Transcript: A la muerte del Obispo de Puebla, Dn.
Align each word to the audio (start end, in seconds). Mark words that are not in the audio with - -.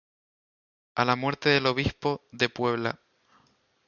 A 0.95 1.05
la 1.05 1.15
muerte 1.15 1.49
del 1.51 1.67
Obispo 1.67 2.25
de 2.31 2.49
Puebla, 2.49 2.89
Dn. 2.91 3.39